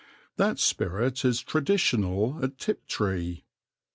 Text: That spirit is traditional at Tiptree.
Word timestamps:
That 0.37 0.57
spirit 0.57 1.23
is 1.23 1.41
traditional 1.41 2.39
at 2.43 2.57
Tiptree. 2.57 3.43